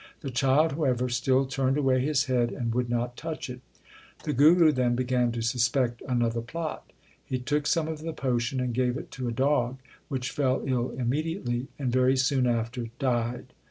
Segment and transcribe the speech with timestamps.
[0.21, 3.61] The child, however, still turned away his head and would not touch it.
[4.23, 6.89] The Guru then began to suspect another plot.
[7.23, 9.77] He took some of the potion and gave it to a dog,
[10.07, 13.53] which fell ill immediately, and very soon after died.